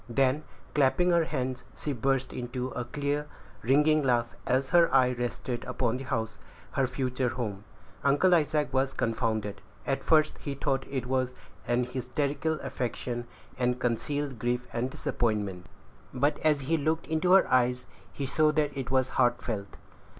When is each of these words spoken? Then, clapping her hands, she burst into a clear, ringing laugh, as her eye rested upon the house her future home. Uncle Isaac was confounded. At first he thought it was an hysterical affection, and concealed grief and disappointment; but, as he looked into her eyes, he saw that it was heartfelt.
Then, 0.09 0.45
clapping 0.73 1.11
her 1.11 1.25
hands, 1.25 1.63
she 1.77 1.93
burst 1.93 2.33
into 2.33 2.69
a 2.69 2.85
clear, 2.85 3.27
ringing 3.61 4.01
laugh, 4.01 4.35
as 4.47 4.71
her 4.71 4.91
eye 4.91 5.11
rested 5.11 5.63
upon 5.65 5.97
the 5.97 6.05
house 6.05 6.39
her 6.71 6.87
future 6.87 7.29
home. 7.29 7.65
Uncle 8.03 8.33
Isaac 8.33 8.73
was 8.73 8.93
confounded. 8.95 9.61
At 9.85 10.03
first 10.03 10.39
he 10.39 10.55
thought 10.55 10.87
it 10.89 11.05
was 11.05 11.35
an 11.67 11.83
hysterical 11.83 12.53
affection, 12.61 13.27
and 13.59 13.79
concealed 13.79 14.39
grief 14.39 14.67
and 14.73 14.89
disappointment; 14.89 15.67
but, 16.11 16.39
as 16.39 16.61
he 16.61 16.77
looked 16.77 17.05
into 17.05 17.33
her 17.33 17.47
eyes, 17.53 17.85
he 18.11 18.25
saw 18.25 18.51
that 18.53 18.75
it 18.75 18.89
was 18.89 19.09
heartfelt. 19.09 19.77